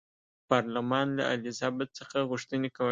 پارلمان 0.49 1.07
له 1.17 1.23
الیزابت 1.33 1.89
څخه 1.99 2.17
غوښتنې 2.29 2.69
کولې. 2.75 2.79